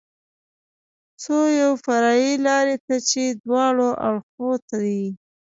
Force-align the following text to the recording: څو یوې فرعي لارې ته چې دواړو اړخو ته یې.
څو 1.21 1.37
یوې 1.59 1.77
فرعي 1.85 2.31
لارې 2.47 2.75
ته 2.85 2.95
چې 3.09 3.23
دواړو 3.43 3.87
اړخو 4.07 4.51
ته 4.67 4.77
یې. 4.93 5.07